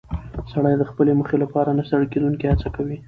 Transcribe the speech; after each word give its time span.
سړی 0.51 0.73
د 0.77 0.83
خپلې 0.89 1.11
موخې 1.19 1.37
لپاره 1.43 1.69
نه 1.77 1.83
ستړې 1.87 2.07
کېدونکې 2.13 2.49
هڅه 2.51 2.69
کوي 2.75 2.97